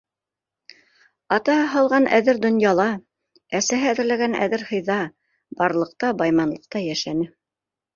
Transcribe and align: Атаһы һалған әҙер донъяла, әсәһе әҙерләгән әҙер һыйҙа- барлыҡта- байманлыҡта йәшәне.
Атаһы 1.37 1.67
һалған 1.73 2.09
әҙер 2.21 2.41
донъяла, 2.47 2.89
әсәһе 3.63 3.95
әҙерләгән 3.95 4.41
әҙер 4.49 4.67
һыйҙа- 4.75 5.01
барлыҡта- 5.65 6.15
байманлыҡта 6.27 6.89
йәшәне. 6.93 7.35